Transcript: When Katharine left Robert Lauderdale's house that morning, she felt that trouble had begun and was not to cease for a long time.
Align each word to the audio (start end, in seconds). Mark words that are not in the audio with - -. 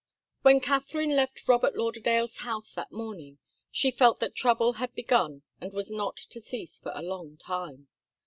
When 0.41 0.59
Katharine 0.61 1.15
left 1.15 1.47
Robert 1.47 1.75
Lauderdale's 1.75 2.37
house 2.37 2.73
that 2.73 2.91
morning, 2.91 3.37
she 3.69 3.91
felt 3.91 4.19
that 4.19 4.33
trouble 4.33 4.73
had 4.81 4.95
begun 4.95 5.43
and 5.59 5.71
was 5.73 5.91
not 5.91 6.17
to 6.17 6.41
cease 6.41 6.79
for 6.79 6.91
a 6.95 7.03
long 7.03 7.37
time. 7.37 7.87